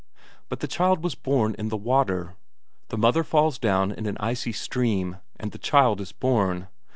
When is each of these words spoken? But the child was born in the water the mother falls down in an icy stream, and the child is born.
But 0.49 0.61
the 0.61 0.67
child 0.67 1.03
was 1.03 1.13
born 1.13 1.53
in 1.59 1.69
the 1.69 1.77
water 1.77 2.33
the 2.87 2.97
mother 2.97 3.23
falls 3.23 3.59
down 3.59 3.91
in 3.91 4.07
an 4.07 4.17
icy 4.19 4.51
stream, 4.51 5.17
and 5.39 5.51
the 5.51 5.59
child 5.59 6.01
is 6.01 6.11
born. 6.11 6.69